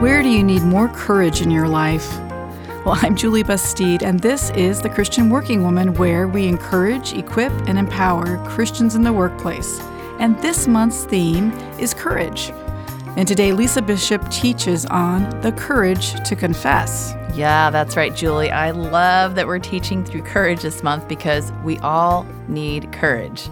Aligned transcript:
Where 0.00 0.22
do 0.22 0.30
you 0.30 0.42
need 0.42 0.62
more 0.62 0.88
courage 0.88 1.42
in 1.42 1.50
your 1.50 1.68
life? 1.68 2.10
Well, 2.86 2.98
I'm 3.02 3.14
Julie 3.14 3.42
Bastide, 3.42 4.02
and 4.02 4.18
this 4.18 4.48
is 4.52 4.80
The 4.80 4.88
Christian 4.88 5.28
Working 5.28 5.62
Woman, 5.62 5.92
where 5.92 6.26
we 6.26 6.48
encourage, 6.48 7.12
equip, 7.12 7.52
and 7.68 7.78
empower 7.78 8.38
Christians 8.48 8.94
in 8.94 9.02
the 9.02 9.12
workplace. 9.12 9.78
And 10.18 10.40
this 10.40 10.66
month's 10.66 11.04
theme 11.04 11.52
is 11.78 11.92
courage. 11.92 12.50
And 13.18 13.28
today, 13.28 13.52
Lisa 13.52 13.82
Bishop 13.82 14.26
teaches 14.30 14.86
on 14.86 15.38
the 15.42 15.52
courage 15.52 16.14
to 16.26 16.34
confess. 16.34 17.12
Yeah, 17.34 17.68
that's 17.68 17.94
right, 17.94 18.16
Julie. 18.16 18.50
I 18.50 18.70
love 18.70 19.34
that 19.34 19.46
we're 19.46 19.58
teaching 19.58 20.02
through 20.02 20.22
courage 20.22 20.62
this 20.62 20.82
month 20.82 21.08
because 21.08 21.52
we 21.62 21.78
all 21.80 22.26
need 22.48 22.90
courage. 22.90 23.50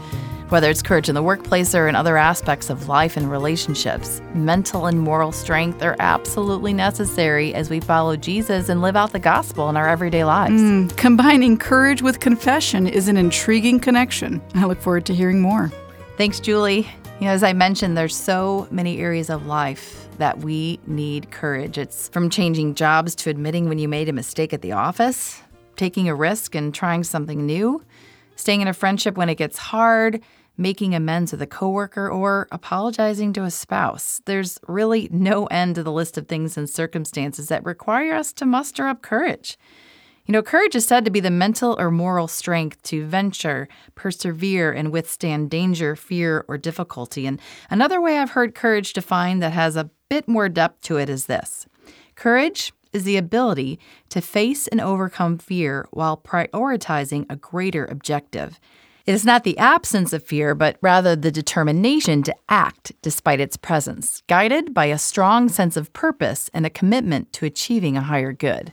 Whether 0.49 0.71
it's 0.71 0.81
courage 0.81 1.11
in 1.11 1.15
the 1.15 1.23
workplace 1.23 1.75
or 1.75 1.89
in 1.89 1.95
other 1.95 2.17
aspects 2.17 2.71
of 2.71 2.89
life 2.89 3.19
and 3.19 3.31
relationships, 3.31 4.23
mental 4.33 4.87
and 4.87 4.99
moral 4.99 5.31
strength 5.31 5.83
are 5.83 5.95
absolutely 5.99 6.73
necessary 6.73 7.53
as 7.53 7.69
we 7.69 7.81
follow 7.81 8.17
Jesus 8.17 8.71
and 8.71 8.81
live 8.81 8.97
out 8.97 9.13
the 9.13 9.19
gospel 9.19 9.69
in 9.69 9.77
our 9.77 9.87
everyday 9.87 10.25
lives. 10.25 10.63
Mm, 10.63 10.97
combining 10.97 11.59
courage 11.59 12.01
with 12.01 12.21
confession 12.21 12.87
is 12.87 13.09
an 13.09 13.19
intriguing 13.19 13.79
connection. 13.79 14.41
I 14.55 14.65
look 14.65 14.81
forward 14.81 15.05
to 15.07 15.15
hearing 15.15 15.43
more. 15.43 15.71
Thanks, 16.17 16.41
Julie. 16.41 16.89
You 17.21 17.27
know, 17.27 17.33
as 17.33 17.43
I 17.43 17.53
mentioned, 17.53 17.99
there's 17.99 18.17
so 18.17 18.69
many 18.71 19.01
areas 19.01 19.29
of 19.29 19.45
life 19.45 20.09
that 20.17 20.39
we 20.39 20.81
need 20.87 21.31
courage. 21.31 21.77
It's 21.77 22.09
from 22.09 22.31
changing 22.31 22.75
jobs 22.75 23.15
to 23.17 23.29
admitting 23.29 23.69
when 23.69 23.79
you 23.79 23.87
made 23.87 24.09
a 24.09 24.15
mistake 24.15 24.55
at 24.55 24.63
the 24.63 24.73
office, 24.73 25.43
taking 25.77 26.09
a 26.09 26.15
risk 26.15 26.55
and 26.55 26.75
trying 26.75 27.05
something 27.05 27.45
new, 27.45 27.85
staying 28.37 28.63
in 28.63 28.69
a 28.69 28.73
friendship 28.73 29.19
when 29.19 29.29
it 29.29 29.35
gets 29.35 29.59
hard, 29.59 30.23
making 30.59 30.95
amends 30.95 31.33
with 31.33 31.41
a 31.41 31.47
coworker, 31.47 32.11
or 32.11 32.49
apologizing 32.53 33.33
to 33.33 33.45
a 33.45 33.51
spouse. 33.51 34.21
There's 34.27 34.59
really 34.67 35.09
no 35.11 35.47
end 35.47 35.77
to 35.77 35.83
the 35.83 35.93
list 35.93 36.19
of 36.19 36.29
things 36.29 36.59
and 36.59 36.69
circumstances 36.69 37.49
that 37.49 37.65
require 37.65 38.15
us 38.15 38.33
to 38.35 38.45
muster 38.45 38.87
up 38.87 39.01
courage. 39.01 39.57
You 40.27 40.33
know, 40.33 40.43
courage 40.43 40.77
is 40.77 40.87
said 40.87 41.07
to 41.07 41.11
be 41.11 41.21
the 41.21 41.31
mental 41.31 41.75
or 41.79 41.91
moral 41.91 42.29
strength 42.29 42.83
to 42.83 43.07
venture, 43.07 43.67
persevere, 43.95 44.71
and 44.71 44.93
withstand 44.93 45.49
danger, 45.49 45.97
fear, 45.97 46.45
or 46.49 46.59
difficulty. 46.59 47.27
And 47.27 47.41
another 47.71 47.99
way 47.99 48.19
I've 48.19 48.33
heard 48.33 48.55
courage 48.55 48.93
defined 48.93 49.43
that 49.43 49.53
has 49.53 49.75
a 49.75 49.89
bit 50.11 50.29
more 50.29 50.51
depth 50.51 50.83
to 50.83 50.99
it 50.99 51.09
is 51.09 51.27
this 51.27 51.67
Courage 52.15 52.75
is 52.93 53.05
the 53.05 53.17
ability 53.17 53.79
to 54.11 54.21
face 54.21 54.67
and 54.67 54.81
overcome 54.81 55.39
fear 55.39 55.87
while 55.93 56.17
prioritizing 56.17 57.25
a 57.31 57.37
greater 57.37 57.87
objective. 57.87 58.61
It 59.09 59.15
is 59.15 59.25
not 59.25 59.43
the 59.43 59.57
absence 59.57 60.13
of 60.13 60.23
fear, 60.23 60.55
but 60.55 60.77
rather 60.83 61.17
the 61.17 61.33
determination 61.33 62.23
to 62.25 62.37
act 62.51 62.93
despite 63.01 63.41
its 63.41 63.57
presence, 63.57 64.23
guided 64.27 64.75
by 64.75 64.85
a 64.85 64.99
strong 64.99 65.49
sense 65.49 65.79
of 65.79 65.95
purpose 65.95 66.51
and 66.53 66.67
a 66.67 66.71
commitment 66.79 67.33
to 67.33 67.47
achieving 67.47 67.97
a 67.97 68.03
higher 68.03 68.35
good. 68.35 68.71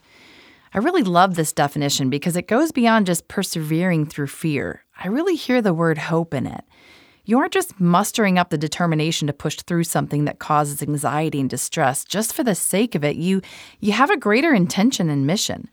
I 0.73 0.79
really 0.79 1.03
love 1.03 1.35
this 1.35 1.53
definition 1.53 2.09
because 2.09 2.35
it 2.35 2.49
goes 2.49 2.73
beyond 2.73 3.05
just 3.05 3.29
persevering 3.29 4.07
through 4.07 4.27
fear. 4.27 4.83
I 5.01 5.07
really 5.07 5.37
hear 5.37 5.61
the 5.61 5.73
word 5.73 5.97
hope 5.97 6.33
in 6.33 6.47
it. 6.47 6.65
You 7.23 7.39
aren't 7.39 7.53
just 7.53 7.79
mustering 7.79 8.37
up 8.37 8.49
the 8.49 8.57
determination 8.57 9.27
to 9.27 9.33
push 9.33 9.55
through 9.55 9.85
something 9.85 10.25
that 10.25 10.39
causes 10.39 10.81
anxiety 10.81 11.39
and 11.39 11.49
distress 11.49 12.03
just 12.03 12.33
for 12.33 12.43
the 12.43 12.55
sake 12.55 12.93
of 12.93 13.05
it. 13.05 13.15
You 13.15 13.41
you 13.79 13.93
have 13.93 14.09
a 14.09 14.17
greater 14.17 14.53
intention 14.53 15.09
and 15.09 15.25
mission. 15.25 15.69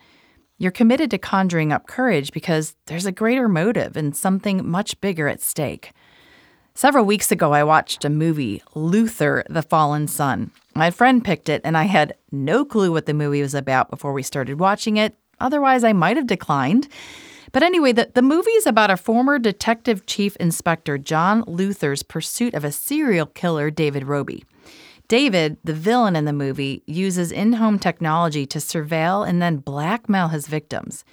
You're 0.63 0.71
committed 0.71 1.11
to 1.11 1.19
conjuring 1.19 1.73
up 1.73 1.89
courage 1.89 2.31
because 2.31 2.77
there's 2.87 3.05
a 3.05 3.11
greater 3.11 3.49
motive 3.49 3.97
and 3.97 4.15
something 4.15 4.65
much 4.65 5.01
bigger 5.01 5.27
at 5.27 5.41
stake. 5.41 5.91
Several 6.73 7.05
weeks 7.05 7.33
ago, 7.33 7.53
I 7.53 7.65
watched 7.65 8.05
a 8.05 8.09
movie, 8.09 8.63
Luther, 8.77 9.43
the 9.51 9.63
Fallen 9.63 10.07
Sun. 10.07 10.53
My 10.77 10.93
friend 10.93 11.25
picked 11.25 11.49
it, 11.49 11.63
and 11.65 11.77
I 11.77 11.87
had 11.87 12.15
no 12.31 12.65
clue 12.65 12.93
what 12.93 13.07
the 13.07 13.13
movie 13.13 13.43
was 13.43 13.57
about 13.57 13.91
before 13.91 14.13
we 14.13 14.23
started 14.23 14.61
watching 14.61 14.99
it. 14.99 15.17
Otherwise, 15.41 15.83
I 15.83 15.93
might 15.93 16.17
have 16.17 16.29
declined. 16.29 16.87
But 17.51 17.65
anyway, 17.65 17.91
the, 17.91 18.13
the 18.15 18.23
movie 18.23 18.53
is 18.53 18.69
about 18.69 18.93
a 18.93 18.97
former 18.97 19.41
Detective 19.41 20.07
Chief 20.07 20.37
Inspector 20.37 20.97
John 20.99 21.43
Luther's 21.49 22.05
pursuit 22.05 22.55
of 22.55 22.63
a 22.63 22.71
serial 22.71 23.27
killer, 23.27 23.69
David 23.73 24.05
Robey. 24.05 24.45
David, 25.09 25.59
the 25.63 25.75
villain 25.75 26.17
in 26.17 26.25
the 26.25 26.33
movie, 26.33 26.83
uses 26.87 27.33
in 27.33 27.55
home 27.55 27.79
technology 27.79 28.47
to 28.47 28.59
surveil 28.59 29.29
and 29.29 29.43
then 29.43 29.59
blackmail 29.59 30.29
his 30.29 30.47
victims. 30.47 31.05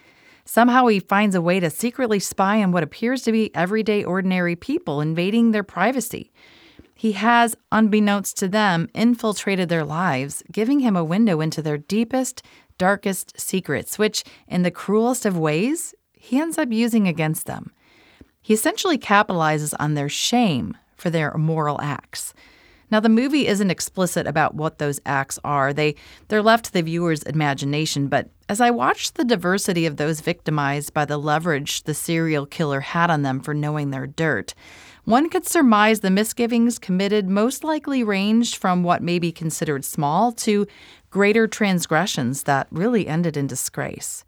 Somehow 0.46 0.88
he 0.88 1.00
finds 1.00 1.36
a 1.36 1.42
way 1.42 1.60
to 1.60 1.70
secretly 1.70 2.20
spy 2.20 2.64
on 2.64 2.72
what 2.72 2.82
appears 2.84 3.22
to 3.24 3.32
be 3.32 3.54
everyday, 3.56 4.04
ordinary 4.04 4.56
people, 4.56 5.00
invading 5.00 5.52
their 5.52 5.64
privacy. 5.64 6.32
He 6.96 7.12
has, 7.14 7.56
unbeknownst 7.72 8.38
to 8.40 8.48
them, 8.48 8.90
infiltrated 8.94 9.70
their 9.70 9.86
lives, 9.86 10.44
giving 10.52 10.80
him 10.80 10.96
a 10.96 11.04
window 11.04 11.40
into 11.40 11.62
their 11.62 11.78
deepest, 11.78 12.42
darkest 12.78 13.40
secrets, 13.40 14.00
which, 14.00 14.24
in 14.48 14.64
the 14.64 14.72
cruelest 14.72 15.26
of 15.26 15.38
ways, 15.38 15.94
he 16.14 16.40
ends 16.40 16.58
up 16.58 16.72
using 16.72 17.08
against 17.08 17.46
them. 17.46 17.72
He 18.42 18.54
essentially 18.54 18.98
capitalizes 18.98 19.74
on 19.80 19.94
their 19.94 20.10
shame 20.10 20.76
for 20.96 21.10
their 21.10 21.32
immoral 21.32 21.80
acts. 21.80 22.34
Now, 22.92 23.00
the 23.00 23.10
movie 23.10 23.48
isn't 23.48 23.70
explicit 23.70 24.26
about 24.26 24.56
what 24.56 24.80
those 24.80 25.00
acts 25.06 25.38
are. 25.44 25.74
They 25.74 25.96
they're 26.28 26.42
left 26.42 26.66
to 26.66 26.74
the 26.74 26.82
viewer's 26.82 27.24
imagination, 27.24 28.08
but 28.08 28.30
as 28.48 28.60
I 28.60 28.72
watched 28.72 29.16
the 29.16 29.24
diversity 29.24 29.86
of 29.86 29.98
those 29.98 30.22
victimized 30.22 30.94
by 30.94 31.06
the 31.06 31.18
leverage 31.18 31.84
the 31.84 31.94
serial 31.94 32.46
killer 32.46 32.80
had 32.80 33.12
on 33.12 33.22
them 33.22 33.40
for 33.40 33.54
knowing 33.54 33.92
their 33.92 34.08
dirt, 34.08 34.56
one 35.06 35.30
could 35.30 35.48
surmise 35.48 36.00
the 36.00 36.10
misgivings 36.10 36.80
committed 36.80 37.30
most 37.30 37.64
likely 37.64 38.04
ranged 38.04 38.56
from 38.56 38.84
what 38.84 39.04
may 39.04 39.20
be 39.20 39.32
considered 39.32 39.86
small 39.86 40.32
to 40.34 40.68
greater 41.10 41.48
transgressions 41.48 42.44
that 42.44 42.68
really 42.72 43.08
ended 43.08 43.38
in 43.38 43.48
disgrace. 43.48 44.24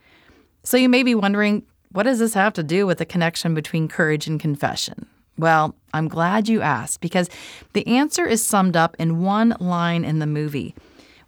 So 0.64 0.78
you 0.78 0.90
may 0.90 1.04
be 1.04 1.16
wondering, 1.16 1.64
what 1.92 2.04
does 2.04 2.20
this 2.20 2.34
have 2.36 2.54
to 2.54 2.64
do 2.64 2.88
with 2.88 3.00
the 3.00 3.06
connection 3.06 3.54
between 3.54 3.88
courage 3.88 4.28
and 4.28 4.40
confession? 4.40 5.08
Well, 5.41 5.74
I'm 5.91 6.07
glad 6.07 6.47
you 6.47 6.62
asked 6.62 7.02
because 7.02 7.28
the 7.74 7.88
answer 7.88 8.28
is 8.28 8.46
summed 8.46 8.78
up 8.78 8.96
in 9.00 9.24
one 9.24 9.56
line 9.59 10.06
in 10.06 10.19
the 10.19 10.28
movie. 10.28 10.75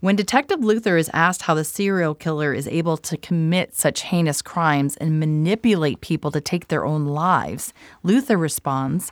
When 0.02 0.16
Detective 0.16 0.64
Luther 0.64 0.98
is 0.98 1.10
asked 1.16 1.42
how 1.42 1.56
the 1.56 1.64
serial 1.64 2.14
killer 2.14 2.54
is 2.54 2.68
able 2.68 2.96
to 2.98 3.18
commit 3.18 3.76
such 3.76 4.04
heinous 4.04 4.44
crimes 4.44 4.96
and 4.98 5.20
manipulate 5.20 6.02
people 6.02 6.30
to 6.30 6.40
take 6.40 6.68
their 6.68 6.86
own 6.86 7.08
lives, 7.08 7.74
Luther 8.04 8.38
responds, 8.38 9.12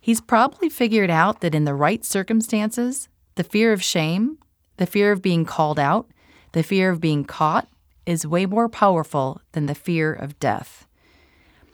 He's 0.00 0.22
probably 0.22 0.70
figured 0.70 1.10
out 1.10 1.42
that 1.42 1.54
in 1.54 1.66
the 1.66 1.74
right 1.74 2.02
circumstances, 2.02 3.10
the 3.34 3.44
fear 3.44 3.74
of 3.74 3.82
shame, 3.82 4.38
the 4.78 4.86
fear 4.86 5.12
of 5.12 5.20
being 5.20 5.44
called 5.44 5.78
out, 5.78 6.08
the 6.52 6.62
fear 6.62 6.88
of 6.88 6.98
being 6.98 7.24
caught 7.24 7.68
is 8.06 8.26
way 8.26 8.46
more 8.46 8.70
powerful 8.70 9.42
than 9.52 9.66
the 9.66 9.74
fear 9.74 10.14
of 10.14 10.40
death. 10.40 10.86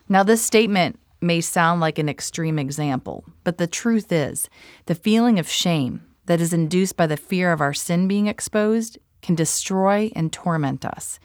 Now, 0.09 0.25
this 0.25 0.43
statement 0.43 0.99
may 1.21 1.41
sound 1.41 1.81
like 1.81 1.99
an 1.99 2.09
extreme 2.09 2.59
example, 2.59 3.25
but 3.45 3.59
the 3.59 3.67
truth 3.67 4.13
is, 4.13 4.49
the 4.87 4.95
feeling 4.95 5.39
of 5.39 5.49
shame 5.49 6.03
that 6.27 6.41
is 6.41 6.53
induced 6.53 6.97
by 6.97 7.07
the 7.07 7.17
fear 7.17 7.53
of 7.53 7.61
our 7.61 7.75
sin 7.75 8.09
being 8.09 8.27
exposed 8.27 8.99
can 9.23 9.35
destroy 9.35 10.11
and 10.15 10.33
torment 10.33 10.85
us. 10.85 11.19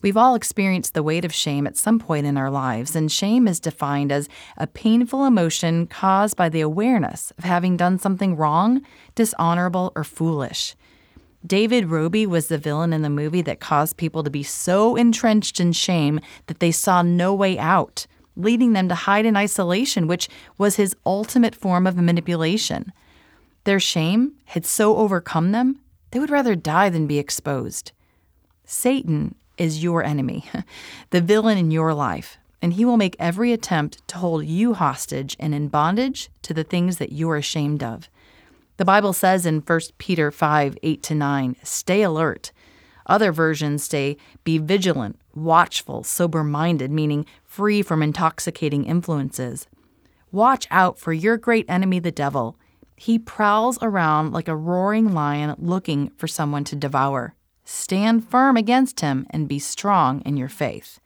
We've 0.00 0.16
all 0.16 0.36
experienced 0.36 0.94
the 0.94 1.02
weight 1.02 1.24
of 1.24 1.34
shame 1.34 1.66
at 1.66 1.76
some 1.76 1.98
point 1.98 2.24
in 2.24 2.36
our 2.36 2.50
lives, 2.50 2.94
and 2.94 3.10
shame 3.10 3.48
is 3.48 3.58
defined 3.58 4.12
as 4.12 4.28
a 4.56 4.68
painful 4.68 5.24
emotion 5.24 5.88
caused 5.88 6.36
by 6.36 6.48
the 6.48 6.60
awareness 6.60 7.32
of 7.36 7.44
having 7.44 7.76
done 7.76 7.98
something 7.98 8.36
wrong, 8.36 8.82
dishonorable, 9.16 9.92
or 9.96 10.04
foolish. 10.04 10.76
David 11.44 11.86
Robey 11.86 12.26
was 12.26 12.46
the 12.46 12.58
villain 12.58 12.92
in 12.92 13.02
the 13.02 13.10
movie 13.10 13.42
that 13.42 13.60
caused 13.60 13.96
people 13.96 14.22
to 14.22 14.30
be 14.30 14.42
so 14.44 14.94
entrenched 14.94 15.58
in 15.58 15.72
shame 15.72 16.20
that 16.46 16.60
they 16.60 16.70
saw 16.70 17.02
no 17.02 17.34
way 17.34 17.58
out 17.58 18.06
leading 18.38 18.72
them 18.72 18.88
to 18.88 18.94
hide 18.94 19.26
in 19.26 19.36
isolation, 19.36 20.06
which 20.06 20.28
was 20.56 20.76
his 20.76 20.96
ultimate 21.04 21.54
form 21.54 21.86
of 21.86 21.96
manipulation. 21.96 22.92
Their 23.64 23.80
shame 23.80 24.32
had 24.46 24.64
so 24.64 24.96
overcome 24.96 25.52
them, 25.52 25.80
they 26.10 26.18
would 26.18 26.30
rather 26.30 26.54
die 26.54 26.88
than 26.88 27.06
be 27.06 27.18
exposed. 27.18 27.92
Satan 28.64 29.34
is 29.58 29.82
your 29.82 30.02
enemy, 30.04 30.44
the 31.10 31.20
villain 31.20 31.58
in 31.58 31.70
your 31.70 31.92
life, 31.92 32.38
and 32.62 32.74
he 32.74 32.84
will 32.84 32.96
make 32.96 33.16
every 33.18 33.52
attempt 33.52 34.06
to 34.08 34.18
hold 34.18 34.46
you 34.46 34.74
hostage 34.74 35.36
and 35.38 35.54
in 35.54 35.68
bondage 35.68 36.30
to 36.42 36.54
the 36.54 36.64
things 36.64 36.96
that 36.98 37.12
you 37.12 37.28
are 37.30 37.36
ashamed 37.36 37.82
of. 37.82 38.08
The 38.78 38.84
Bible 38.84 39.12
says 39.12 39.44
in 39.44 39.60
1 39.60 39.80
Peter 39.98 40.30
5 40.30 40.78
8 40.82 41.02
to 41.02 41.14
9, 41.14 41.56
stay 41.62 42.02
alert. 42.02 42.52
Other 43.08 43.32
versions 43.32 43.84
say, 43.84 44.16
be 44.44 44.58
vigilant, 44.58 45.18
watchful, 45.34 46.04
sober 46.04 46.44
minded, 46.44 46.90
meaning 46.90 47.24
free 47.44 47.80
from 47.82 48.02
intoxicating 48.02 48.84
influences. 48.84 49.66
Watch 50.30 50.66
out 50.70 50.98
for 50.98 51.12
your 51.12 51.38
great 51.38 51.64
enemy, 51.68 52.00
the 52.00 52.12
devil. 52.12 52.58
He 52.96 53.18
prowls 53.18 53.78
around 53.80 54.32
like 54.32 54.48
a 54.48 54.56
roaring 54.56 55.14
lion 55.14 55.54
looking 55.58 56.10
for 56.16 56.26
someone 56.26 56.64
to 56.64 56.76
devour. 56.76 57.34
Stand 57.64 58.28
firm 58.28 58.56
against 58.56 59.00
him 59.00 59.26
and 59.30 59.48
be 59.48 59.58
strong 59.58 60.20
in 60.22 60.36
your 60.36 60.48
faith. 60.48 61.00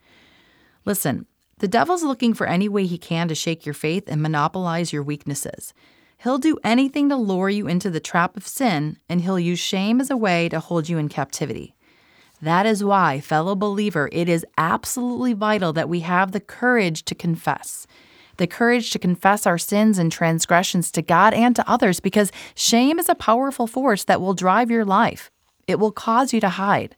Listen, 0.85 1.25
the 1.59 1.67
devil's 1.67 2.03
looking 2.03 2.33
for 2.33 2.47
any 2.47 2.67
way 2.67 2.85
he 2.85 2.97
can 2.97 3.29
to 3.29 3.35
shake 3.35 3.65
your 3.65 3.73
faith 3.73 4.03
and 4.07 4.21
monopolize 4.21 4.91
your 4.91 5.03
weaknesses. 5.03 5.73
He'll 6.17 6.37
do 6.37 6.57
anything 6.63 7.09
to 7.09 7.15
lure 7.15 7.49
you 7.49 7.67
into 7.67 7.89
the 7.89 7.99
trap 7.99 8.35
of 8.35 8.47
sin, 8.47 8.97
and 9.07 9.21
he'll 9.21 9.39
use 9.39 9.59
shame 9.59 10.01
as 10.01 10.09
a 10.09 10.17
way 10.17 10.49
to 10.49 10.59
hold 10.59 10.89
you 10.89 10.97
in 10.97 11.09
captivity. 11.09 11.72
That 12.43 12.65
is 12.65 12.83
why, 12.83 13.21
fellow 13.21 13.55
believer, 13.55 14.09
it 14.11 14.27
is 14.27 14.45
absolutely 14.57 15.31
vital 15.31 15.71
that 15.71 15.87
we 15.87 16.01
have 16.01 16.33
the 16.33 16.41
courage 16.41 17.05
to 17.05 17.15
confess. 17.15 17.87
The 18.35 18.47
courage 18.47 18.91
to 18.91 18.99
confess 18.99 19.47
our 19.47 19.57
sins 19.57 19.97
and 19.97 20.11
transgressions 20.11 20.91
to 20.91 21.01
God 21.01 21.33
and 21.33 21.55
to 21.55 21.69
others 21.69 22.01
because 22.01 22.33
shame 22.53 22.99
is 22.99 23.07
a 23.07 23.15
powerful 23.15 23.65
force 23.65 24.03
that 24.03 24.19
will 24.19 24.33
drive 24.33 24.69
your 24.69 24.83
life. 24.83 25.31
It 25.67 25.79
will 25.79 25.93
cause 25.93 26.33
you 26.33 26.41
to 26.41 26.49
hide. 26.49 26.97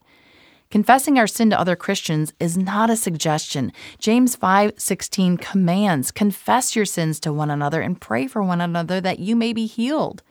Confessing 0.71 1.19
our 1.19 1.27
sin 1.27 1.51
to 1.51 1.59
other 1.59 1.75
Christians 1.75 2.33
is 2.39 2.57
not 2.57 2.89
a 2.89 2.95
suggestion. 2.95 3.71
James 3.99 4.35
5:16 4.35 5.37
commands, 5.37 6.09
"Confess 6.09 6.75
your 6.75 6.85
sins 6.85 7.19
to 7.19 7.31
one 7.31 7.51
another 7.51 7.81
and 7.81 8.01
pray 8.01 8.25
for 8.25 8.41
one 8.41 8.61
another 8.61 8.99
that 8.99 9.19
you 9.19 9.35
may 9.35 9.53
be 9.53 9.67
healed." 9.67 10.23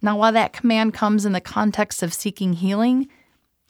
Now, 0.00 0.16
while 0.16 0.32
that 0.32 0.54
command 0.54 0.94
comes 0.94 1.26
in 1.26 1.32
the 1.32 1.40
context 1.42 2.02
of 2.02 2.14
seeking 2.14 2.54
healing, 2.54 3.08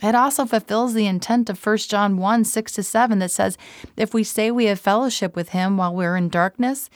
it 0.02 0.14
also 0.14 0.46
fulfills 0.46 0.94
the 0.94 1.06
intent 1.06 1.50
of 1.50 1.64
1 1.64 1.76
John 1.78 2.16
1 2.16 2.44
6 2.44 2.72
to 2.72 2.82
7 2.82 3.18
that 3.18 3.30
says, 3.30 3.58
If 3.96 4.14
we 4.14 4.22
say 4.24 4.50
we 4.50 4.66
have 4.66 4.78
fellowship 4.78 5.34
with 5.34 5.50
him 5.50 5.76
while 5.76 5.94
we're 5.94 6.16
in 6.16 6.28
darkness, 6.28 6.88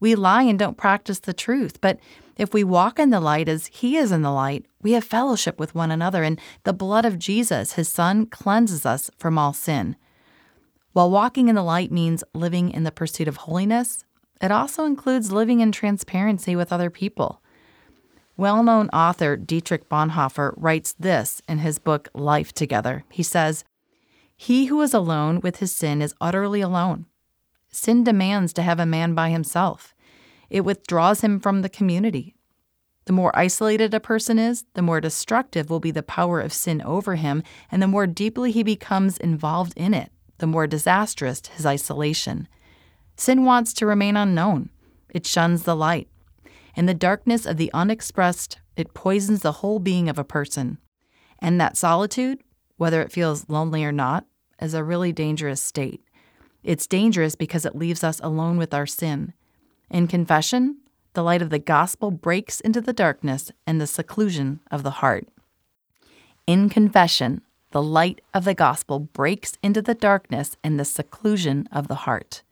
we 0.00 0.14
lie 0.14 0.42
and 0.42 0.58
don't 0.58 0.76
practice 0.76 1.20
the 1.20 1.32
truth. 1.32 1.80
But 1.80 1.98
if 2.36 2.54
we 2.54 2.64
walk 2.64 2.98
in 2.98 3.10
the 3.10 3.20
light 3.20 3.48
as 3.48 3.66
he 3.66 3.96
is 3.96 4.12
in 4.12 4.22
the 4.22 4.30
light, 4.30 4.64
we 4.82 4.92
have 4.92 5.04
fellowship 5.04 5.58
with 5.58 5.74
one 5.74 5.90
another, 5.90 6.22
and 6.22 6.40
the 6.62 6.72
blood 6.72 7.04
of 7.04 7.18
Jesus, 7.18 7.72
his 7.72 7.88
son, 7.88 8.26
cleanses 8.26 8.86
us 8.86 9.10
from 9.18 9.38
all 9.38 9.52
sin. 9.52 9.96
While 10.92 11.10
walking 11.10 11.48
in 11.48 11.56
the 11.56 11.62
light 11.62 11.92
means 11.92 12.24
living 12.34 12.70
in 12.70 12.84
the 12.84 12.92
pursuit 12.92 13.28
of 13.28 13.38
holiness, 13.38 14.04
it 14.40 14.52
also 14.52 14.84
includes 14.84 15.32
living 15.32 15.60
in 15.60 15.72
transparency 15.72 16.54
with 16.54 16.72
other 16.72 16.90
people. 16.90 17.42
Well 18.38 18.62
known 18.62 18.88
author 18.90 19.36
Dietrich 19.36 19.88
Bonhoeffer 19.88 20.54
writes 20.56 20.94
this 20.96 21.42
in 21.48 21.58
his 21.58 21.80
book 21.80 22.08
Life 22.14 22.52
Together. 22.52 23.02
He 23.10 23.24
says, 23.24 23.64
He 24.36 24.66
who 24.66 24.80
is 24.80 24.94
alone 24.94 25.40
with 25.40 25.56
his 25.56 25.72
sin 25.72 26.00
is 26.00 26.14
utterly 26.20 26.60
alone. 26.60 27.06
Sin 27.72 28.04
demands 28.04 28.52
to 28.52 28.62
have 28.62 28.78
a 28.78 28.86
man 28.86 29.12
by 29.12 29.30
himself. 29.30 29.92
It 30.50 30.60
withdraws 30.60 31.20
him 31.22 31.40
from 31.40 31.62
the 31.62 31.68
community. 31.68 32.36
The 33.06 33.12
more 33.12 33.36
isolated 33.36 33.92
a 33.92 33.98
person 33.98 34.38
is, 34.38 34.64
the 34.74 34.82
more 34.82 35.00
destructive 35.00 35.68
will 35.68 35.80
be 35.80 35.90
the 35.90 36.04
power 36.04 36.40
of 36.40 36.52
sin 36.52 36.80
over 36.82 37.16
him, 37.16 37.42
and 37.72 37.82
the 37.82 37.88
more 37.88 38.06
deeply 38.06 38.52
he 38.52 38.62
becomes 38.62 39.18
involved 39.18 39.72
in 39.76 39.94
it, 39.94 40.12
the 40.38 40.46
more 40.46 40.68
disastrous 40.68 41.42
his 41.56 41.66
isolation. 41.66 42.46
Sin 43.16 43.44
wants 43.44 43.72
to 43.72 43.86
remain 43.86 44.16
unknown. 44.16 44.70
It 45.10 45.26
shuns 45.26 45.64
the 45.64 45.74
light. 45.74 46.06
In 46.78 46.86
the 46.86 46.94
darkness 46.94 47.44
of 47.44 47.56
the 47.56 47.72
unexpressed, 47.74 48.60
it 48.76 48.94
poisons 48.94 49.42
the 49.42 49.50
whole 49.50 49.80
being 49.80 50.08
of 50.08 50.16
a 50.16 50.22
person. 50.22 50.78
And 51.40 51.60
that 51.60 51.76
solitude, 51.76 52.38
whether 52.76 53.02
it 53.02 53.10
feels 53.10 53.48
lonely 53.48 53.84
or 53.84 53.90
not, 53.90 54.26
is 54.62 54.74
a 54.74 54.84
really 54.84 55.10
dangerous 55.10 55.60
state. 55.60 56.00
It's 56.62 56.86
dangerous 56.86 57.34
because 57.34 57.66
it 57.66 57.74
leaves 57.74 58.04
us 58.04 58.20
alone 58.22 58.58
with 58.58 58.72
our 58.72 58.86
sin. 58.86 59.32
In 59.90 60.06
confession, 60.06 60.76
the 61.14 61.24
light 61.24 61.42
of 61.42 61.50
the 61.50 61.58
gospel 61.58 62.12
breaks 62.12 62.60
into 62.60 62.80
the 62.80 62.92
darkness 62.92 63.50
and 63.66 63.80
the 63.80 63.86
seclusion 63.88 64.60
of 64.70 64.84
the 64.84 65.02
heart. 65.02 65.26
In 66.46 66.68
confession, 66.68 67.42
the 67.72 67.82
light 67.82 68.20
of 68.32 68.44
the 68.44 68.54
gospel 68.54 69.00
breaks 69.00 69.58
into 69.64 69.82
the 69.82 69.94
darkness 69.94 70.56
and 70.62 70.78
the 70.78 70.84
seclusion 70.84 71.68
of 71.72 71.88
the 71.88 72.06
heart. 72.06 72.42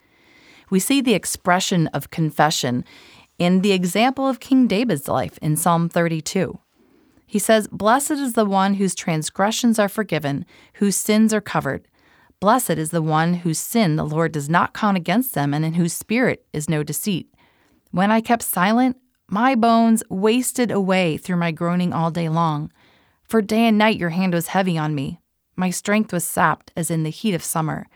We 0.69 0.81
see 0.81 1.01
the 1.01 1.15
expression 1.15 1.87
of 1.89 2.11
confession 2.11 2.85
in 3.39 3.61
the 3.61 3.73
example 3.73 4.29
of 4.29 4.41
King 4.41 4.67
David's 4.67 5.09
life 5.09 5.39
in 5.43 5.57
Psalm 5.57 5.89
32. 5.89 6.59
He 7.27 7.39
says, 7.39 7.69
Blessed 7.69 8.13
is 8.13 8.35
the 8.35 8.45
one 8.45 8.75
whose 8.75 8.95
transgressions 8.95 9.79
are 9.79 9.89
forgiven, 9.89 10.47
whose 10.75 10.97
sins 10.97 11.35
are 11.35 11.41
covered. 11.41 11.89
Blessed 12.39 12.71
is 12.71 12.91
the 12.91 13.03
one 13.03 13.35
whose 13.35 13.59
sin 13.59 13.97
the 13.97 14.05
Lord 14.05 14.33
does 14.33 14.49
not 14.49 14.75
count 14.75 14.97
against 14.97 15.35
them, 15.35 15.53
and 15.53 15.65
in 15.65 15.75
whose 15.75 15.93
spirit 15.93 16.47
is 16.53 16.69
no 16.69 16.83
deceit. 16.83 17.29
When 17.91 18.11
I 18.11 18.21
kept 18.21 18.43
silent, 18.43 18.97
my 19.29 19.55
bones 19.55 20.03
wasted 20.09 20.71
away 20.71 21.17
through 21.17 21.37
my 21.37 21.51
groaning 21.51 21.93
all 21.93 22.11
day 22.11 22.29
long. 22.29 22.71
For 23.25 23.43
day 23.43 23.67
and 23.67 23.77
night 23.77 23.99
your 23.99 24.11
hand 24.11 24.35
was 24.35 24.49
heavy 24.49 24.79
on 24.79 24.95
me. 24.95 25.21
My 25.57 25.71
strength 25.71 26.13
was 26.13 26.25
sapped 26.25 26.73
as 26.77 26.91
in 26.91 27.03
the 27.03 27.11
heat 27.11 27.35
of 27.35 27.43
summer. 27.43 27.87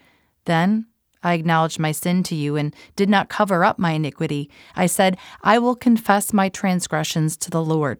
Then 0.46 0.86
I 1.22 1.34
acknowledged 1.34 1.78
my 1.78 1.92
sin 1.92 2.22
to 2.24 2.34
you 2.34 2.56
and 2.56 2.74
did 2.96 3.08
not 3.08 3.28
cover 3.28 3.64
up 3.64 3.78
my 3.78 3.92
iniquity. 3.92 4.50
I 4.74 4.86
said, 4.86 5.16
I 5.42 5.58
will 5.58 5.76
confess 5.76 6.32
my 6.32 6.48
transgressions 6.48 7.36
to 7.38 7.50
the 7.50 7.62
Lord, 7.62 7.98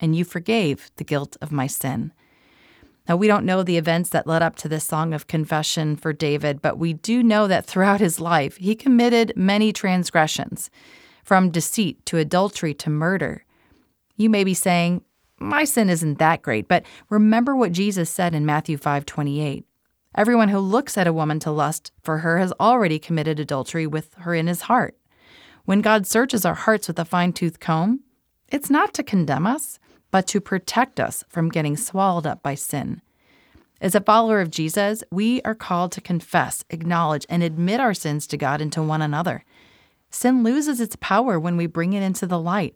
and 0.00 0.16
you 0.16 0.24
forgave 0.24 0.90
the 0.96 1.04
guilt 1.04 1.36
of 1.40 1.52
my 1.52 1.66
sin. 1.66 2.12
Now, 3.08 3.16
we 3.16 3.28
don't 3.28 3.46
know 3.46 3.62
the 3.62 3.76
events 3.76 4.10
that 4.10 4.26
led 4.26 4.42
up 4.42 4.56
to 4.56 4.68
this 4.68 4.84
song 4.84 5.14
of 5.14 5.28
confession 5.28 5.94
for 5.94 6.12
David, 6.12 6.60
but 6.60 6.76
we 6.76 6.92
do 6.92 7.22
know 7.22 7.46
that 7.46 7.64
throughout 7.64 8.00
his 8.00 8.20
life, 8.20 8.56
he 8.56 8.74
committed 8.74 9.32
many 9.36 9.72
transgressions, 9.72 10.70
from 11.22 11.50
deceit 11.50 12.04
to 12.06 12.18
adultery 12.18 12.74
to 12.74 12.90
murder. 12.90 13.44
You 14.16 14.28
may 14.28 14.42
be 14.42 14.54
saying, 14.54 15.02
my 15.38 15.64
sin 15.64 15.90
isn't 15.90 16.18
that 16.18 16.42
great, 16.42 16.66
but 16.66 16.84
remember 17.10 17.54
what 17.54 17.72
Jesus 17.72 18.08
said 18.10 18.34
in 18.34 18.46
Matthew 18.46 18.78
5:28. 18.78 19.64
Everyone 20.16 20.48
who 20.48 20.58
looks 20.58 20.96
at 20.96 21.06
a 21.06 21.12
woman 21.12 21.38
to 21.40 21.50
lust 21.50 21.92
for 22.02 22.18
her 22.18 22.38
has 22.38 22.52
already 22.58 22.98
committed 22.98 23.38
adultery 23.38 23.86
with 23.86 24.14
her 24.14 24.34
in 24.34 24.46
his 24.46 24.62
heart. 24.62 24.96
When 25.66 25.82
God 25.82 26.06
searches 26.06 26.46
our 26.46 26.54
hearts 26.54 26.88
with 26.88 26.98
a 26.98 27.04
fine-tooth 27.04 27.60
comb, 27.60 28.00
it's 28.48 28.70
not 28.70 28.94
to 28.94 29.02
condemn 29.02 29.46
us, 29.46 29.78
but 30.10 30.26
to 30.28 30.40
protect 30.40 31.00
us 31.00 31.22
from 31.28 31.50
getting 31.50 31.76
swallowed 31.76 32.26
up 32.26 32.42
by 32.42 32.54
sin. 32.54 33.02
As 33.78 33.94
a 33.94 34.00
follower 34.00 34.40
of 34.40 34.50
Jesus, 34.50 35.04
we 35.10 35.42
are 35.42 35.54
called 35.54 35.92
to 35.92 36.00
confess, 36.00 36.64
acknowledge, 36.70 37.26
and 37.28 37.42
admit 37.42 37.78
our 37.78 37.92
sins 37.92 38.26
to 38.28 38.38
God 38.38 38.62
and 38.62 38.72
to 38.72 38.82
one 38.82 39.02
another. 39.02 39.44
Sin 40.08 40.42
loses 40.42 40.80
its 40.80 40.96
power 40.98 41.38
when 41.38 41.58
we 41.58 41.66
bring 41.66 41.92
it 41.92 42.02
into 42.02 42.26
the 42.26 42.40
light. 42.40 42.74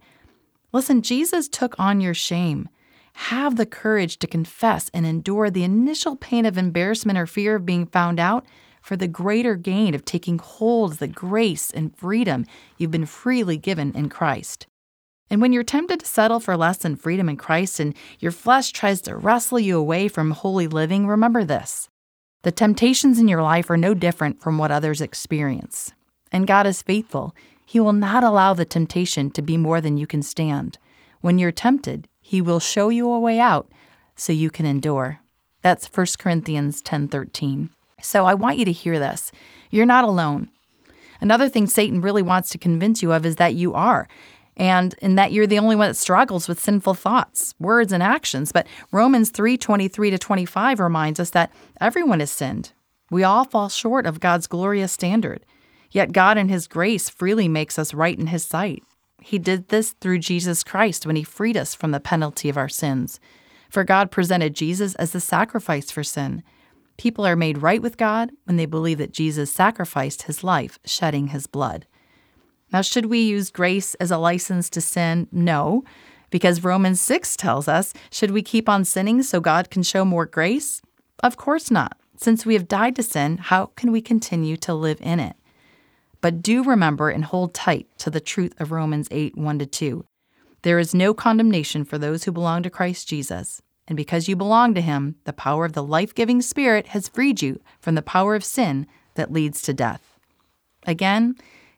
Listen, 0.72 1.00
Jesus 1.00 1.48
took 1.48 1.74
on 1.78 2.02
your 2.02 2.12
shame. 2.12 2.68
Have 3.14 3.56
the 3.56 3.66
courage 3.66 4.18
to 4.18 4.26
confess 4.26 4.90
and 4.94 5.06
endure 5.06 5.50
the 5.50 5.64
initial 5.64 6.16
pain 6.16 6.46
of 6.46 6.56
embarrassment 6.56 7.18
or 7.18 7.26
fear 7.26 7.56
of 7.56 7.66
being 7.66 7.86
found 7.86 8.18
out 8.18 8.46
for 8.82 8.96
the 8.96 9.08
greater 9.08 9.56
gain 9.56 9.94
of 9.94 10.04
taking 10.04 10.38
hold 10.38 10.92
of 10.92 10.98
the 10.98 11.08
grace 11.08 11.70
and 11.70 11.96
freedom 11.96 12.46
you've 12.78 12.90
been 12.90 13.06
freely 13.06 13.56
given 13.56 13.92
in 13.94 14.08
Christ. 14.08 14.66
And 15.28 15.40
when 15.40 15.52
you're 15.52 15.62
tempted 15.62 16.00
to 16.00 16.06
settle 16.06 16.40
for 16.40 16.56
less 16.56 16.78
than 16.78 16.96
freedom 16.96 17.28
in 17.28 17.36
Christ 17.36 17.78
and 17.78 17.94
your 18.18 18.32
flesh 18.32 18.72
tries 18.72 19.00
to 19.02 19.16
wrestle 19.16 19.60
you 19.60 19.78
away 19.78 20.08
from 20.08 20.32
holy 20.32 20.66
living, 20.66 21.06
remember 21.06 21.44
this. 21.44 21.88
The 22.42 22.50
temptations 22.50 23.18
in 23.18 23.28
your 23.28 23.42
life 23.42 23.70
are 23.70 23.76
no 23.76 23.94
different 23.94 24.40
from 24.40 24.58
what 24.58 24.72
others 24.72 25.00
experience. 25.00 25.92
And 26.32 26.46
God 26.46 26.66
is 26.66 26.82
faithful. 26.82 27.34
He 27.64 27.78
will 27.78 27.92
not 27.92 28.24
allow 28.24 28.54
the 28.54 28.64
temptation 28.64 29.30
to 29.32 29.42
be 29.42 29.56
more 29.56 29.80
than 29.80 29.96
you 29.96 30.06
can 30.06 30.22
stand. 30.22 30.78
When 31.20 31.38
you're 31.38 31.52
tempted, 31.52 32.08
He 32.30 32.40
will 32.40 32.60
show 32.60 32.90
you 32.90 33.10
a 33.10 33.18
way 33.18 33.40
out 33.40 33.68
so 34.14 34.32
you 34.32 34.50
can 34.50 34.64
endure. 34.64 35.18
That's 35.62 35.88
1 35.88 36.16
Corinthians 36.16 36.80
10:13. 36.80 37.70
So 38.00 38.24
I 38.24 38.34
want 38.34 38.56
you 38.56 38.64
to 38.66 38.70
hear 38.70 39.00
this. 39.00 39.32
You're 39.68 39.84
not 39.84 40.04
alone. 40.04 40.48
Another 41.20 41.48
thing 41.48 41.66
Satan 41.66 42.00
really 42.00 42.22
wants 42.22 42.48
to 42.50 42.56
convince 42.56 43.02
you 43.02 43.10
of 43.10 43.26
is 43.26 43.34
that 43.34 43.56
you 43.56 43.74
are 43.74 44.06
and 44.56 44.94
in 45.02 45.16
that 45.16 45.32
you're 45.32 45.48
the 45.48 45.58
only 45.58 45.74
one 45.74 45.88
that 45.88 45.96
struggles 45.96 46.46
with 46.46 46.60
sinful 46.60 46.94
thoughts, 46.94 47.56
words, 47.58 47.92
and 47.92 48.00
actions. 48.00 48.52
But 48.52 48.68
Romans 48.92 49.32
3:23 49.32 50.10
to 50.12 50.16
25 50.16 50.78
reminds 50.78 51.18
us 51.18 51.30
that 51.30 51.50
everyone 51.80 52.20
has 52.20 52.30
sinned. 52.30 52.70
We 53.10 53.24
all 53.24 53.44
fall 53.44 53.68
short 53.68 54.06
of 54.06 54.20
God's 54.20 54.46
glorious 54.46 54.92
standard. 54.92 55.44
Yet 55.90 56.12
God, 56.12 56.38
in 56.38 56.48
His 56.48 56.68
grace, 56.68 57.08
freely 57.08 57.48
makes 57.48 57.76
us 57.76 57.92
right 57.92 58.16
in 58.16 58.28
His 58.28 58.44
sight. 58.44 58.84
He 59.20 59.38
did 59.38 59.68
this 59.68 59.92
through 60.00 60.18
Jesus 60.18 60.64
Christ 60.64 61.06
when 61.06 61.16
He 61.16 61.22
freed 61.22 61.56
us 61.56 61.74
from 61.74 61.90
the 61.90 62.00
penalty 62.00 62.48
of 62.48 62.56
our 62.56 62.68
sins. 62.68 63.20
For 63.68 63.84
God 63.84 64.10
presented 64.10 64.54
Jesus 64.54 64.94
as 64.96 65.12
the 65.12 65.20
sacrifice 65.20 65.90
for 65.90 66.02
sin. 66.02 66.42
People 66.96 67.26
are 67.26 67.36
made 67.36 67.62
right 67.62 67.80
with 67.80 67.96
God 67.96 68.32
when 68.44 68.56
they 68.56 68.66
believe 68.66 68.98
that 68.98 69.12
Jesus 69.12 69.52
sacrificed 69.52 70.22
His 70.22 70.44
life, 70.44 70.78
shedding 70.84 71.28
His 71.28 71.46
blood. 71.46 71.86
Now, 72.72 72.82
should 72.82 73.06
we 73.06 73.20
use 73.20 73.50
grace 73.50 73.94
as 73.94 74.10
a 74.10 74.18
license 74.18 74.70
to 74.70 74.80
sin? 74.80 75.28
No, 75.32 75.82
because 76.30 76.64
Romans 76.64 77.00
6 77.00 77.36
tells 77.36 77.68
us, 77.68 77.92
should 78.10 78.30
we 78.30 78.42
keep 78.42 78.68
on 78.68 78.84
sinning 78.84 79.22
so 79.22 79.40
God 79.40 79.70
can 79.70 79.82
show 79.82 80.04
more 80.04 80.26
grace? 80.26 80.80
Of 81.22 81.36
course 81.36 81.70
not. 81.70 81.98
Since 82.16 82.44
we 82.44 82.54
have 82.54 82.68
died 82.68 82.96
to 82.96 83.02
sin, 83.02 83.38
how 83.38 83.66
can 83.76 83.90
we 83.92 84.00
continue 84.00 84.56
to 84.58 84.74
live 84.74 84.98
in 85.00 85.20
it? 85.20 85.36
But 86.20 86.42
do 86.42 86.62
remember 86.62 87.10
and 87.10 87.24
hold 87.24 87.54
tight 87.54 87.88
to 87.98 88.10
the 88.10 88.20
truth 88.20 88.58
of 88.60 88.72
Romans 88.72 89.08
8 89.10 89.36
1 89.36 89.58
2. 89.58 90.04
There 90.62 90.78
is 90.78 90.94
no 90.94 91.14
condemnation 91.14 91.84
for 91.84 91.96
those 91.96 92.24
who 92.24 92.32
belong 92.32 92.62
to 92.62 92.70
Christ 92.70 93.08
Jesus. 93.08 93.62
And 93.88 93.96
because 93.96 94.28
you 94.28 94.36
belong 94.36 94.74
to 94.74 94.80
Him, 94.80 95.16
the 95.24 95.32
power 95.32 95.64
of 95.64 95.72
the 95.72 95.82
life 95.82 96.14
giving 96.14 96.42
Spirit 96.42 96.88
has 96.88 97.08
freed 97.08 97.42
you 97.42 97.60
from 97.80 97.94
the 97.94 98.02
power 98.02 98.34
of 98.34 98.44
sin 98.44 98.86
that 99.14 99.32
leads 99.32 99.62
to 99.62 99.74
death. 99.74 100.18
Again, 100.86 101.36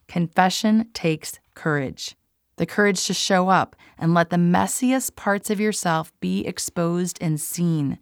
Confession 0.08 0.88
takes 0.92 1.38
courage. 1.54 2.16
the 2.56 2.66
courage 2.66 3.06
to 3.06 3.14
show 3.14 3.48
up 3.48 3.74
and 3.96 4.12
let 4.12 4.28
the 4.28 4.36
messiest 4.36 5.16
parts 5.16 5.48
of 5.48 5.58
yourself 5.58 6.12
be 6.20 6.46
exposed 6.46 7.16
and 7.20 7.40
seen. 7.40 7.98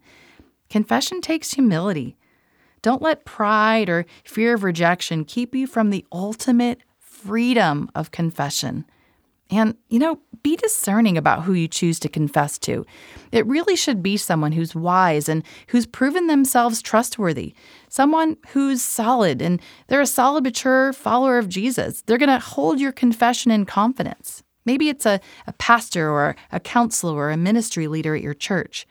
Confession 0.69 1.21
takes 1.21 1.53
humility. 1.53 2.17
Don't 2.81 3.01
let 3.01 3.25
pride 3.25 3.89
or 3.89 4.05
fear 4.23 4.53
of 4.53 4.63
rejection 4.63 5.25
keep 5.25 5.53
you 5.53 5.67
from 5.67 5.89
the 5.89 6.05
ultimate 6.11 6.81
freedom 6.99 7.89
of 7.93 8.11
confession. 8.11 8.85
And, 9.51 9.75
you 9.89 9.99
know, 9.99 10.19
be 10.43 10.55
discerning 10.55 11.17
about 11.17 11.43
who 11.43 11.53
you 11.53 11.67
choose 11.67 11.99
to 11.99 12.09
confess 12.09 12.57
to. 12.59 12.85
It 13.33 13.45
really 13.45 13.75
should 13.75 14.01
be 14.01 14.15
someone 14.15 14.53
who's 14.53 14.73
wise 14.73 15.27
and 15.27 15.43
who's 15.67 15.85
proven 15.85 16.27
themselves 16.27 16.81
trustworthy, 16.81 17.53
someone 17.89 18.37
who's 18.49 18.81
solid 18.81 19.41
and 19.41 19.61
they're 19.87 20.01
a 20.01 20.07
solid, 20.07 20.45
mature 20.45 20.93
follower 20.93 21.37
of 21.37 21.49
Jesus. 21.49 22.01
They're 22.01 22.17
going 22.17 22.29
to 22.29 22.39
hold 22.39 22.79
your 22.79 22.93
confession 22.93 23.51
in 23.51 23.65
confidence. 23.65 24.41
Maybe 24.65 24.89
it's 24.89 25.05
a, 25.05 25.19
a 25.45 25.53
pastor 25.53 26.09
or 26.09 26.35
a 26.51 26.59
counselor 26.59 27.15
or 27.15 27.29
a 27.29 27.37
ministry 27.37 27.87
leader 27.87 28.15
at 28.15 28.21
your 28.21 28.33
church 28.33 28.87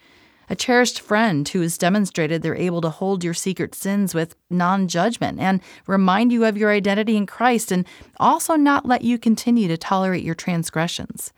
a 0.51 0.57
cherished 0.57 1.01
friend 1.01 1.49
who 1.49 1.61
has 1.61 1.79
demonstrated 1.79 2.43
they're 2.43 2.57
able 2.57 2.81
to 2.81 2.91
hold 2.91 3.23
your 3.23 3.33
secret 3.33 3.73
sins 3.73 4.15
with 4.15 4.35
non 4.51 4.89
judgment 4.89 5.39
and 5.39 5.61
remind 5.87 6.33
you 6.33 6.45
of 6.45 6.57
your 6.57 6.73
identity 6.73 7.17
in 7.17 7.25
Christ 7.25 7.71
and 7.71 7.87
also 8.19 8.57
not 8.57 8.85
let 8.85 9.03
you 9.03 9.17
continue 9.17 9.69
to 9.69 9.77
tolerate 9.77 10.25
your 10.25 10.35
transgressions. 10.35 11.33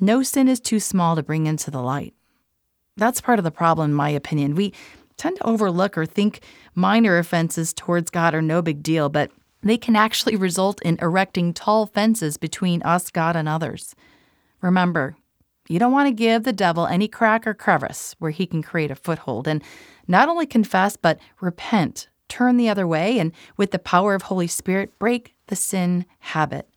No 0.00 0.24
sin 0.24 0.48
is 0.48 0.58
too 0.58 0.80
small 0.80 1.14
to 1.14 1.22
bring 1.22 1.46
into 1.46 1.70
the 1.70 1.80
light. 1.80 2.14
That's 2.96 3.20
part 3.20 3.38
of 3.38 3.44
the 3.44 3.52
problem, 3.52 3.90
in 3.92 3.94
my 3.94 4.10
opinion. 4.10 4.56
We 4.56 4.74
tend 5.16 5.36
to 5.36 5.46
overlook 5.46 5.96
or 5.96 6.04
think 6.04 6.40
minor 6.74 7.18
offenses 7.18 7.72
towards 7.72 8.10
God 8.10 8.34
are 8.34 8.42
no 8.42 8.60
big 8.60 8.82
deal, 8.82 9.08
but 9.08 9.30
they 9.62 9.78
can 9.78 9.94
actually 9.94 10.34
result 10.34 10.82
in 10.82 10.98
erecting 11.00 11.54
tall 11.54 11.86
fences 11.86 12.36
between 12.36 12.82
us, 12.82 13.08
God, 13.10 13.36
and 13.36 13.48
others. 13.48 13.94
Remember, 14.60 15.16
you 15.68 15.78
don't 15.78 15.92
want 15.92 16.08
to 16.08 16.12
give 16.14 16.44
the 16.44 16.52
devil 16.52 16.86
any 16.86 17.08
crack 17.08 17.46
or 17.46 17.54
crevice 17.54 18.14
where 18.18 18.30
he 18.30 18.46
can 18.46 18.62
create 18.62 18.90
a 18.90 18.94
foothold. 18.96 19.48
And 19.48 19.62
not 20.06 20.28
only 20.28 20.46
confess, 20.46 20.96
but 20.96 21.18
repent, 21.40 22.08
turn 22.28 22.56
the 22.56 22.68
other 22.68 22.86
way, 22.86 23.18
and 23.18 23.32
with 23.56 23.72
the 23.72 23.78
power 23.78 24.14
of 24.14 24.22
Holy 24.22 24.46
Spirit, 24.46 24.98
break 24.98 25.34
the 25.48 25.56
sin 25.56 26.06
habit. 26.20 26.68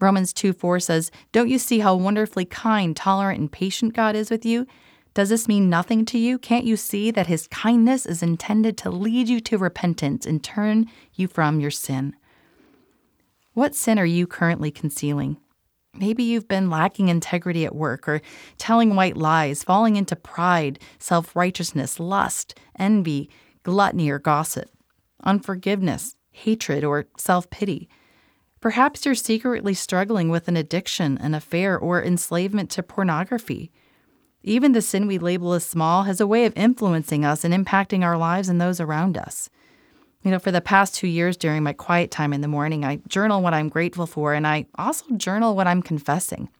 Romans 0.00 0.32
2 0.32 0.52
4 0.52 0.80
says, 0.80 1.10
Don't 1.32 1.48
you 1.48 1.58
see 1.58 1.80
how 1.80 1.94
wonderfully 1.96 2.44
kind, 2.44 2.96
tolerant, 2.96 3.40
and 3.40 3.50
patient 3.50 3.94
God 3.94 4.14
is 4.14 4.30
with 4.30 4.44
you? 4.44 4.66
Does 5.14 5.30
this 5.30 5.48
mean 5.48 5.68
nothing 5.68 6.04
to 6.06 6.18
you? 6.18 6.38
Can't 6.38 6.64
you 6.64 6.76
see 6.76 7.10
that 7.10 7.26
His 7.26 7.48
kindness 7.48 8.06
is 8.06 8.22
intended 8.22 8.76
to 8.78 8.90
lead 8.90 9.28
you 9.28 9.40
to 9.40 9.58
repentance 9.58 10.24
and 10.24 10.44
turn 10.44 10.86
you 11.14 11.26
from 11.26 11.58
your 11.58 11.72
sin? 11.72 12.14
What 13.54 13.74
sin 13.74 13.98
are 13.98 14.06
you 14.06 14.28
currently 14.28 14.70
concealing? 14.70 15.38
Maybe 15.98 16.22
you've 16.22 16.48
been 16.48 16.70
lacking 16.70 17.08
integrity 17.08 17.64
at 17.64 17.74
work 17.74 18.08
or 18.08 18.20
telling 18.56 18.94
white 18.94 19.16
lies, 19.16 19.64
falling 19.64 19.96
into 19.96 20.16
pride, 20.16 20.78
self 20.98 21.34
righteousness, 21.34 21.98
lust, 21.98 22.58
envy, 22.78 23.28
gluttony, 23.62 24.10
or 24.10 24.18
gossip, 24.18 24.70
unforgiveness, 25.24 26.16
hatred, 26.30 26.84
or 26.84 27.06
self 27.16 27.50
pity. 27.50 27.88
Perhaps 28.60 29.06
you're 29.06 29.14
secretly 29.14 29.74
struggling 29.74 30.28
with 30.30 30.48
an 30.48 30.56
addiction, 30.56 31.18
an 31.18 31.34
affair, 31.34 31.78
or 31.78 32.02
enslavement 32.02 32.70
to 32.70 32.82
pornography. 32.82 33.70
Even 34.42 34.72
the 34.72 34.82
sin 34.82 35.06
we 35.06 35.18
label 35.18 35.52
as 35.52 35.64
small 35.64 36.04
has 36.04 36.20
a 36.20 36.26
way 36.26 36.44
of 36.44 36.52
influencing 36.56 37.24
us 37.24 37.44
and 37.44 37.52
impacting 37.52 38.04
our 38.04 38.16
lives 38.16 38.48
and 38.48 38.60
those 38.60 38.80
around 38.80 39.16
us. 39.16 39.50
You 40.28 40.32
know, 40.32 40.38
for 40.38 40.52
the 40.52 40.60
past 40.60 40.94
two 40.94 41.06
years 41.06 41.38
during 41.38 41.62
my 41.62 41.72
quiet 41.72 42.10
time 42.10 42.34
in 42.34 42.42
the 42.42 42.48
morning, 42.48 42.84
I 42.84 42.96
journal 43.08 43.40
what 43.40 43.54
I'm 43.54 43.70
grateful 43.70 44.06
for 44.06 44.34
and 44.34 44.46
I 44.46 44.66
also 44.74 45.06
journal 45.16 45.56
what 45.56 45.66
I'm 45.66 45.80
confessing. 45.80 46.50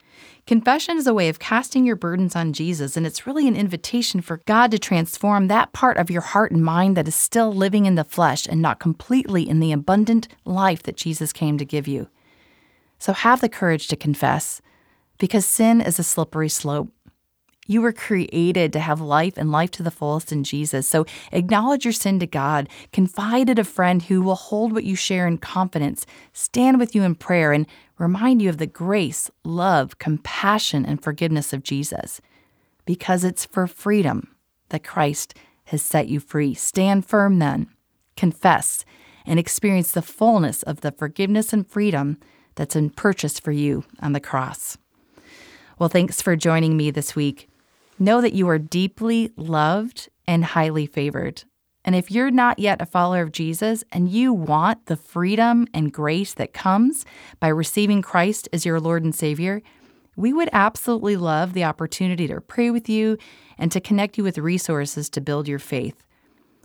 Confession 0.47 0.97
is 0.97 1.07
a 1.07 1.13
way 1.13 1.29
of 1.29 1.39
casting 1.39 1.85
your 1.85 1.95
burdens 1.95 2.35
on 2.35 2.55
Jesus, 2.55 2.97
and 2.97 3.07
it's 3.07 3.27
really 3.27 3.47
an 3.47 3.55
invitation 3.55 4.23
for 4.23 4.41
God 4.47 4.71
to 4.71 4.79
transform 4.79 5.49
that 5.49 5.75
part 5.75 5.99
of 5.99 6.11
your 6.11 6.23
heart 6.23 6.51
and 6.51 6.65
mind 6.65 6.97
that 6.97 7.09
is 7.09 7.15
still 7.15 7.53
living 7.53 7.85
in 7.85 7.95
the 7.95 8.05
flesh 8.05 8.47
and 8.47 8.63
not 8.63 8.81
completely 8.81 9.47
in 9.47 9.61
the 9.61 9.73
abundant 9.73 10.29
life 10.47 10.83
that 10.85 10.97
Jesus 10.97 11.31
came 11.31 11.59
to 11.59 11.67
give 11.67 11.87
you. 11.87 12.09
So 12.99 13.13
have 13.13 13.43
the 13.43 13.51
courage 13.51 13.87
to 13.89 13.97
confess, 13.97 14.63
because 15.19 15.45
sin 15.45 15.83
is 15.83 15.99
a 15.99 16.03
slippery 16.03 16.49
slope. 16.49 16.89
You 17.69 17.83
were 17.83 17.93
created 17.93 18.73
to 18.73 18.81
have 18.81 19.01
life 19.01 19.35
and 19.37 19.53
life 19.53 19.71
to 19.73 19.83
the 19.83 19.91
fullest 19.91 20.33
in 20.33 20.43
Jesus. 20.43 20.89
So 20.89 21.05
acknowledge 21.31 21.85
your 21.85 21.93
sin 21.93 22.19
to 22.21 22.27
God. 22.27 22.67
Confide 22.95 23.51
in 23.51 23.59
a 23.59 23.65
friend 23.65 24.03
who 24.03 24.23
will 24.23 24.37
hold 24.37 24.73
what 24.73 24.85
you 24.85 24.97
share 24.97 25.27
in 25.29 25.37
confidence, 25.37 26.07
stand 26.33 26.81
with 26.81 26.95
you 26.95 27.03
in 27.03 27.15
prayer, 27.15 27.53
and 27.53 27.67
remind 27.99 28.41
you 28.41 28.49
of 28.49 28.57
the 28.57 28.67
grace, 28.67 29.31
love, 29.45 29.99
compassion, 29.99 30.87
and 30.87 31.03
forgiveness 31.03 31.53
of 31.53 31.63
Jesus. 31.63 32.23
Because 32.87 33.23
it's 33.23 33.45
for 33.45 33.67
freedom 33.67 34.35
that 34.71 34.83
Christ 34.83 35.35
has 35.65 35.83
set 35.83 36.09
you 36.09 36.21
free. 36.21 36.55
Stand 36.55 37.05
firm 37.05 37.39
then, 37.39 37.69
confess, 38.17 38.87
and 39.27 39.39
experience 39.39 39.93
the 39.93 40.01
fullness 40.01 40.63
of 40.63 40.81
the 40.81 40.93
forgiveness 40.93 41.53
and 41.53 41.69
freedom 41.69 42.17
that's 42.55 42.75
been 42.75 42.89
purchased 42.89 43.45
for 43.45 43.53
you 43.53 43.85
on 44.01 44.15
the 44.15 44.21
cross. 44.21 44.79
Well, 45.79 45.91
thanks 45.91 46.23
for 46.23 46.35
joining 46.35 46.77
me 46.77 46.91
this 46.91 47.15
week. 47.15 47.48
Know 47.99 48.21
that 48.21 48.33
you 48.33 48.49
are 48.49 48.59
deeply 48.59 49.33
loved 49.37 50.09
and 50.27 50.45
highly 50.45 50.87
favored. 50.87 51.45
And 51.85 51.97
if 51.97 52.11
you're 52.11 52.31
not 52.31 52.59
yet 52.59 52.83
a 52.83 52.87
follower 52.87 53.23
of 53.23 53.33
Jesus 53.33 53.83
and 53.91 54.11
you 54.11 54.33
want 54.33 54.87
the 54.87 54.97
freedom 54.97 55.67
and 55.73 55.93
grace 55.93 56.35
that 56.35 56.53
comes 56.53 57.07
by 57.41 57.49
receiving 57.49 58.03
Christ 58.03 58.49
as 58.53 58.67
your 58.67 58.79
Lord 58.79 59.05
and 59.05 59.15
Savior, 59.15 59.63
we 60.15 60.33
would 60.33 60.51
absolutely 60.53 61.17
love 61.17 61.55
the 61.55 61.65
opportunity 61.65 62.29
to 62.29 62.41
pray 62.41 62.71
with 62.71 62.89
you 62.89 63.17
and 63.57 63.73
to 63.73 63.81
connect 63.81 64.19
you 64.19 64.25
with 64.25 64.39
resources 64.39 65.09
to 65.11 65.21
build 65.21 65.49
your 65.49 65.59
faith. 65.59 66.05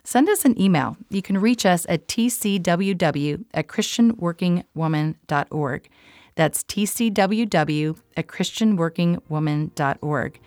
Send 0.04 0.28
us 0.28 0.44
an 0.44 0.60
email. 0.60 0.98
You 1.10 1.22
can 1.22 1.38
reach 1.38 1.66
us 1.66 1.86
at 1.88 2.08
tcww 2.08 3.46
at 3.54 3.68
christianworkingwoman.org. 3.68 5.90
That's 6.36 6.64
tcww 6.64 7.98
at 8.18 8.28
christianworkingwoman.org. 8.28 10.40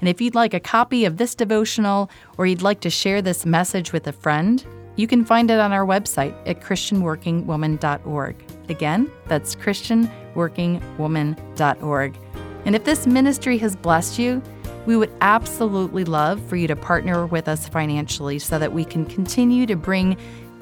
And 0.00 0.08
if 0.08 0.20
you'd 0.20 0.34
like 0.34 0.54
a 0.54 0.60
copy 0.60 1.04
of 1.04 1.16
this 1.16 1.34
devotional 1.34 2.10
or 2.36 2.46
you'd 2.46 2.62
like 2.62 2.80
to 2.80 2.90
share 2.90 3.22
this 3.22 3.44
message 3.44 3.92
with 3.92 4.06
a 4.06 4.12
friend, 4.12 4.64
you 4.96 5.06
can 5.06 5.24
find 5.24 5.50
it 5.50 5.60
on 5.60 5.72
our 5.72 5.86
website 5.86 6.34
at 6.46 6.60
christianworkingwoman.org. 6.60 8.44
Again, 8.68 9.10
that's 9.26 9.54
christianworkingwoman.org. 9.54 12.18
And 12.64 12.74
if 12.74 12.84
this 12.84 13.06
ministry 13.06 13.58
has 13.58 13.76
blessed 13.76 14.18
you, 14.18 14.42
we 14.86 14.96
would 14.96 15.12
absolutely 15.20 16.04
love 16.04 16.42
for 16.48 16.56
you 16.56 16.66
to 16.66 16.74
partner 16.74 17.26
with 17.26 17.46
us 17.46 17.68
financially 17.68 18.38
so 18.38 18.58
that 18.58 18.72
we 18.72 18.84
can 18.84 19.04
continue 19.04 19.66
to 19.66 19.76
bring 19.76 20.16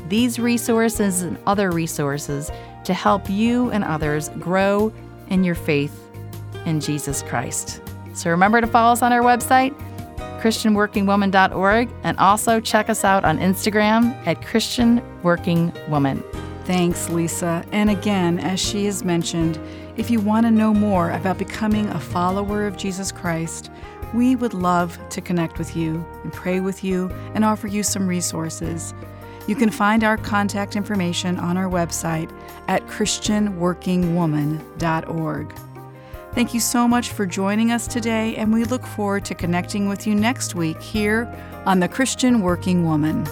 these 0.08 0.38
resources 0.38 1.22
and 1.22 1.38
other 1.46 1.70
resources 1.70 2.50
to 2.84 2.94
help 2.94 3.30
you 3.30 3.70
and 3.70 3.84
others 3.84 4.28
grow 4.38 4.92
in 5.28 5.44
your 5.44 5.54
faith 5.54 6.02
in 6.64 6.80
Jesus 6.80 7.22
Christ. 7.22 7.80
So 8.16 8.30
remember 8.30 8.62
to 8.62 8.66
follow 8.66 8.92
us 8.92 9.02
on 9.02 9.12
our 9.12 9.20
website, 9.20 9.78
ChristianWorkingWoman.org, 10.40 11.90
and 12.02 12.18
also 12.18 12.60
check 12.60 12.88
us 12.88 13.04
out 13.04 13.26
on 13.26 13.38
Instagram 13.38 14.16
at 14.26 14.40
Christian 14.42 15.02
Working 15.22 15.70
Woman. 15.88 16.24
Thanks, 16.64 17.10
Lisa. 17.10 17.62
And 17.72 17.90
again, 17.90 18.38
as 18.38 18.58
she 18.58 18.86
has 18.86 19.04
mentioned, 19.04 19.60
if 19.98 20.10
you 20.10 20.18
want 20.18 20.46
to 20.46 20.50
know 20.50 20.72
more 20.72 21.10
about 21.10 21.36
becoming 21.36 21.90
a 21.90 22.00
follower 22.00 22.66
of 22.66 22.78
Jesus 22.78 23.12
Christ, 23.12 23.70
we 24.14 24.34
would 24.34 24.54
love 24.54 24.98
to 25.10 25.20
connect 25.20 25.58
with 25.58 25.76
you 25.76 26.02
and 26.22 26.32
pray 26.32 26.60
with 26.60 26.82
you 26.82 27.10
and 27.34 27.44
offer 27.44 27.66
you 27.66 27.82
some 27.82 28.08
resources. 28.08 28.94
You 29.46 29.56
can 29.56 29.68
find 29.70 30.04
our 30.04 30.16
contact 30.16 30.74
information 30.74 31.38
on 31.38 31.58
our 31.58 31.68
website 31.68 32.32
at 32.66 32.86
ChristianWorkingWoman.org. 32.86 35.65
Thank 36.36 36.52
you 36.52 36.60
so 36.60 36.86
much 36.86 37.12
for 37.12 37.24
joining 37.24 37.72
us 37.72 37.86
today, 37.86 38.36
and 38.36 38.52
we 38.52 38.64
look 38.64 38.86
forward 38.86 39.24
to 39.24 39.34
connecting 39.34 39.88
with 39.88 40.06
you 40.06 40.14
next 40.14 40.54
week 40.54 40.78
here 40.82 41.26
on 41.64 41.80
The 41.80 41.88
Christian 41.88 42.42
Working 42.42 42.84
Woman. 42.84 43.24